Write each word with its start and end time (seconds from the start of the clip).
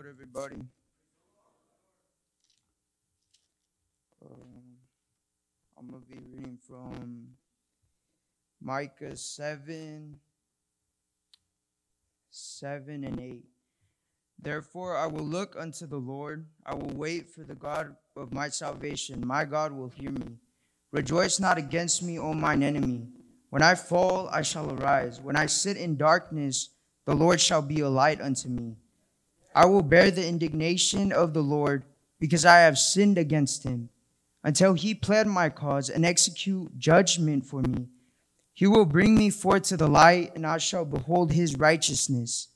Lord, 0.00 0.14
everybody. 0.14 0.56
Um, 4.24 4.78
I'm 5.78 5.90
going 5.90 6.02
to 6.02 6.08
be 6.08 6.20
reading 6.32 6.56
from 6.66 7.26
Micah 8.62 9.14
7, 9.14 10.16
7 12.30 13.04
and 13.04 13.20
8. 13.20 13.44
Therefore, 14.40 14.96
I 14.96 15.06
will 15.06 15.22
look 15.22 15.54
unto 15.58 15.86
the 15.86 15.98
Lord. 15.98 16.46
I 16.64 16.74
will 16.74 16.94
wait 16.94 17.28
for 17.28 17.44
the 17.44 17.54
God 17.54 17.94
of 18.16 18.32
my 18.32 18.48
salvation. 18.48 19.26
My 19.26 19.44
God 19.44 19.70
will 19.70 19.90
hear 19.90 20.12
me. 20.12 20.38
Rejoice 20.92 21.38
not 21.38 21.58
against 21.58 22.02
me, 22.02 22.18
O 22.18 22.32
mine 22.32 22.62
enemy. 22.62 23.06
When 23.50 23.60
I 23.60 23.74
fall, 23.74 24.30
I 24.32 24.40
shall 24.40 24.72
arise. 24.72 25.20
When 25.20 25.36
I 25.36 25.44
sit 25.44 25.76
in 25.76 25.98
darkness, 25.98 26.70
the 27.04 27.14
Lord 27.14 27.38
shall 27.38 27.60
be 27.60 27.80
a 27.80 27.90
light 27.90 28.22
unto 28.22 28.48
me. 28.48 28.76
I 29.54 29.66
will 29.66 29.82
bear 29.82 30.10
the 30.10 30.26
indignation 30.26 31.12
of 31.12 31.34
the 31.34 31.42
Lord 31.42 31.84
because 32.18 32.44
I 32.44 32.58
have 32.60 32.78
sinned 32.78 33.18
against 33.18 33.64
him. 33.64 33.88
Until 34.42 34.74
he 34.74 34.94
plead 34.94 35.26
my 35.26 35.48
cause 35.48 35.90
and 35.90 36.06
execute 36.06 36.78
judgment 36.78 37.44
for 37.44 37.62
me, 37.62 37.88
he 38.54 38.66
will 38.66 38.86
bring 38.86 39.14
me 39.14 39.30
forth 39.30 39.64
to 39.64 39.76
the 39.76 39.88
light, 39.88 40.34
and 40.34 40.46
I 40.46 40.58
shall 40.58 40.84
behold 40.84 41.32
his 41.32 41.56
righteousness. 41.56 42.48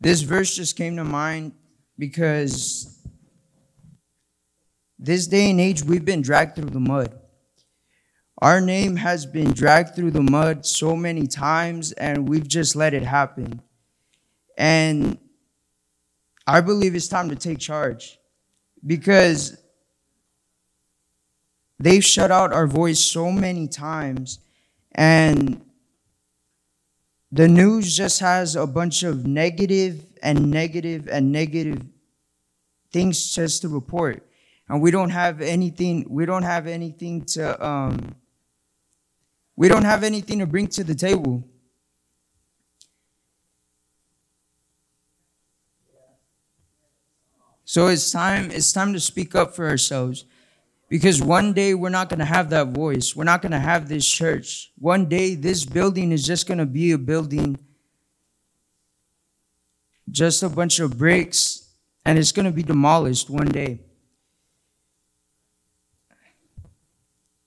This 0.00 0.22
verse 0.22 0.54
just 0.54 0.76
came 0.76 0.96
to 0.96 1.04
mind 1.04 1.52
because 1.98 2.96
this 4.98 5.26
day 5.26 5.50
and 5.50 5.60
age 5.60 5.82
we've 5.82 6.04
been 6.04 6.22
dragged 6.22 6.56
through 6.56 6.70
the 6.70 6.80
mud. 6.80 7.18
Our 8.38 8.60
name 8.60 8.96
has 8.96 9.24
been 9.24 9.52
dragged 9.52 9.94
through 9.94 10.10
the 10.10 10.22
mud 10.22 10.66
so 10.66 10.94
many 10.94 11.26
times, 11.26 11.92
and 11.92 12.28
we've 12.28 12.46
just 12.46 12.76
let 12.76 12.92
it 12.92 13.02
happen. 13.02 13.62
And 14.58 15.18
I 16.46 16.60
believe 16.60 16.94
it's 16.94 17.08
time 17.08 17.30
to 17.30 17.36
take 17.36 17.58
charge 17.58 18.18
because 18.86 19.56
they've 21.78 22.04
shut 22.04 22.30
out 22.30 22.52
our 22.52 22.66
voice 22.66 23.00
so 23.00 23.32
many 23.32 23.68
times, 23.68 24.40
and 24.92 25.62
the 27.32 27.48
news 27.48 27.96
just 27.96 28.20
has 28.20 28.54
a 28.54 28.66
bunch 28.66 29.02
of 29.02 29.26
negative 29.26 30.04
and 30.22 30.50
negative 30.50 31.08
and 31.08 31.32
negative 31.32 31.82
things 32.92 33.34
just 33.34 33.62
to 33.62 33.68
report 33.68 34.26
and 34.68 34.80
we 34.80 34.90
don't 34.90 35.10
have 35.10 35.40
anything 35.40 36.06
we 36.08 36.24
don't 36.24 36.42
have 36.42 36.66
anything 36.66 37.24
to 37.24 37.66
um, 37.66 38.14
we 39.56 39.68
don't 39.68 39.84
have 39.84 40.04
anything 40.04 40.38
to 40.40 40.46
bring 40.46 40.66
to 40.68 40.84
the 40.84 40.94
table. 40.94 41.44
So 47.64 47.88
it's 47.88 48.12
time 48.12 48.50
it's 48.52 48.72
time 48.72 48.92
to 48.92 49.00
speak 49.00 49.34
up 49.34 49.54
for 49.54 49.68
ourselves. 49.68 50.24
Because 50.88 51.20
one 51.20 51.52
day 51.52 51.74
we're 51.74 51.88
not 51.88 52.08
going 52.08 52.20
to 52.20 52.24
have 52.24 52.50
that 52.50 52.68
voice. 52.68 53.16
We're 53.16 53.24
not 53.24 53.42
going 53.42 53.50
to 53.50 53.58
have 53.58 53.88
this 53.88 54.06
church. 54.08 54.70
One 54.78 55.06
day 55.06 55.34
this 55.34 55.64
building 55.64 56.12
is 56.12 56.24
just 56.24 56.46
going 56.46 56.58
to 56.58 56.66
be 56.66 56.92
a 56.92 56.98
building 56.98 57.58
just 60.08 60.44
a 60.44 60.48
bunch 60.48 60.78
of 60.78 60.96
bricks 60.96 61.74
and 62.04 62.18
it's 62.18 62.30
going 62.30 62.46
to 62.46 62.52
be 62.52 62.62
demolished 62.62 63.28
one 63.28 63.48
day. 63.48 63.80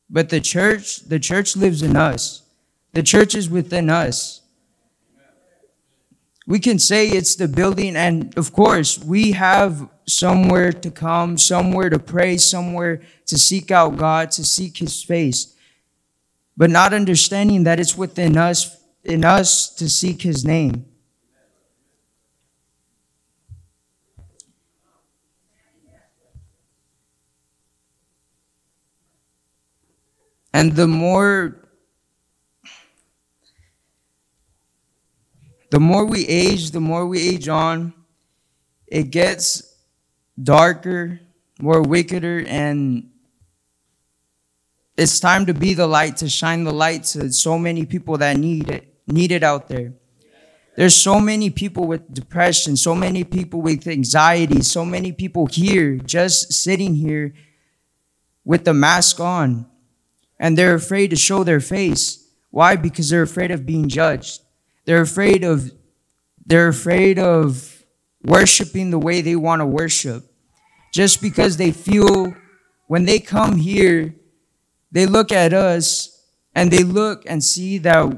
But 0.09 0.29
the 0.29 0.41
church, 0.41 1.01
the 1.01 1.19
church 1.19 1.55
lives 1.55 1.83
in 1.83 1.95
us. 1.95 2.43
The 2.93 3.03
church 3.03 3.35
is 3.35 3.49
within 3.49 3.89
us. 3.89 4.41
We 6.47 6.57
can 6.59 6.79
say 6.79 7.07
it's 7.07 7.35
the 7.35 7.47
building, 7.47 7.95
and 7.95 8.35
of 8.35 8.51
course, 8.53 8.97
we 8.97 9.33
have 9.33 9.87
somewhere 10.07 10.71
to 10.71 10.89
come, 10.89 11.37
somewhere 11.37 11.91
to 11.91 11.99
pray, 11.99 12.37
somewhere 12.37 13.03
to 13.27 13.37
seek 13.37 13.69
out 13.69 13.97
God, 13.97 14.31
to 14.31 14.43
seek 14.43 14.77
His 14.77 15.03
face. 15.03 15.55
But 16.57 16.71
not 16.71 16.91
understanding 16.91 17.65
that 17.65 17.79
it's 17.79 17.95
within 17.95 18.35
us, 18.35 18.83
in 19.03 19.23
us 19.23 19.69
to 19.75 19.87
seek 19.87 20.23
His 20.23 20.43
name. 20.43 20.88
And 30.53 30.75
the 30.75 30.87
more 30.87 31.69
the 35.71 35.79
more 35.79 36.05
we 36.05 36.25
age, 36.25 36.71
the 36.71 36.79
more 36.79 37.05
we 37.05 37.21
age 37.21 37.47
on, 37.47 37.93
it 38.87 39.11
gets 39.11 39.75
darker, 40.41 41.19
more 41.61 41.81
wickeder, 41.81 42.43
and 42.47 43.11
it's 44.97 45.19
time 45.19 45.45
to 45.45 45.53
be 45.53 45.75
the 45.75 45.85
light, 45.85 46.17
to 46.17 46.29
shine 46.29 46.63
the 46.63 46.73
light 46.73 47.03
to 47.03 47.31
so 47.31 47.59
many 47.59 47.85
people 47.85 48.17
that 48.17 48.37
need 48.37 48.69
it, 48.69 48.93
need 49.05 49.31
it 49.31 49.43
out 49.43 49.67
there. 49.67 49.93
There's 50.75 50.95
so 50.95 51.19
many 51.19 51.49
people 51.49 51.85
with 51.85 52.13
depression, 52.13 52.75
so 52.75 52.95
many 52.95 53.23
people 53.23 53.61
with 53.61 53.85
anxiety, 53.87 54.61
so 54.61 54.83
many 54.83 55.11
people 55.11 55.45
here 55.45 55.97
just 55.97 56.53
sitting 56.53 56.95
here 56.95 57.33
with 58.43 58.65
the 58.65 58.73
mask 58.73 59.19
on 59.19 59.67
and 60.39 60.57
they're 60.57 60.75
afraid 60.75 61.09
to 61.09 61.15
show 61.15 61.43
their 61.43 61.59
face. 61.59 62.27
Why? 62.51 62.75
Because 62.75 63.09
they're 63.09 63.23
afraid 63.23 63.51
of 63.51 63.65
being 63.65 63.89
judged. 63.89 64.41
They're 64.85 65.01
afraid 65.01 65.43
of 65.43 65.71
they're 66.45 66.69
afraid 66.69 67.19
of 67.19 67.83
worshiping 68.23 68.89
the 68.89 68.97
way 68.97 69.21
they 69.21 69.35
want 69.35 69.59
to 69.59 69.65
worship. 69.65 70.23
Just 70.91 71.21
because 71.21 71.57
they 71.57 71.71
feel 71.71 72.33
when 72.87 73.05
they 73.05 73.19
come 73.19 73.57
here, 73.57 74.15
they 74.91 75.05
look 75.05 75.31
at 75.31 75.53
us 75.53 76.25
and 76.55 76.71
they 76.71 76.83
look 76.83 77.23
and 77.27 77.43
see 77.43 77.77
that 77.77 78.11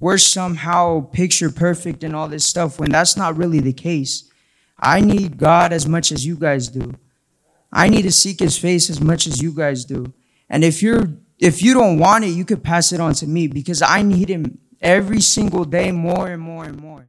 we're 0.00 0.18
somehow 0.18 1.00
picture 1.12 1.50
perfect 1.50 2.02
and 2.02 2.14
all 2.16 2.26
this 2.26 2.44
stuff 2.44 2.80
when 2.80 2.90
that's 2.90 3.16
not 3.16 3.36
really 3.36 3.60
the 3.60 3.72
case. 3.72 4.28
I 4.78 5.00
need 5.00 5.38
God 5.38 5.72
as 5.72 5.86
much 5.86 6.10
as 6.10 6.26
you 6.26 6.36
guys 6.36 6.68
do. 6.68 6.94
I 7.72 7.88
need 7.88 8.02
to 8.02 8.12
seek 8.12 8.40
his 8.40 8.58
face 8.58 8.90
as 8.90 9.00
much 9.00 9.26
as 9.26 9.40
you 9.40 9.52
guys 9.52 9.84
do. 9.84 10.12
And 10.50 10.64
if 10.64 10.82
you're 10.82 11.08
if 11.38 11.62
you 11.62 11.74
don't 11.74 11.98
want 11.98 12.24
it, 12.24 12.28
you 12.28 12.44
could 12.44 12.62
pass 12.62 12.92
it 12.92 13.00
on 13.00 13.14
to 13.14 13.26
me 13.26 13.48
because 13.48 13.82
I 13.82 14.02
need 14.02 14.28
him 14.28 14.58
every 14.80 15.20
single 15.20 15.64
day 15.64 15.90
more 15.92 16.28
and 16.28 16.40
more 16.40 16.64
and 16.64 16.80
more. 16.80 17.02